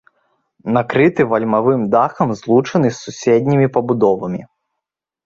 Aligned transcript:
Накрыты 0.77 1.25
вальмавым 1.33 1.81
дахам, 1.95 2.29
злучаны 2.39 2.87
з 2.95 2.97
суседнімі 3.03 3.67
пабудовамі. 3.77 4.41